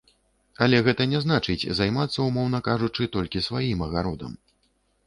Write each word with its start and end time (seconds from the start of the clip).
Але 0.65 0.79
гэта 0.87 1.05
не 1.11 1.19
значыць, 1.25 1.67
займацца, 1.81 2.17
умоўна 2.29 2.63
кажучы, 2.71 3.11
толькі 3.19 3.47
сваім 3.51 3.87
агародам. 3.91 4.33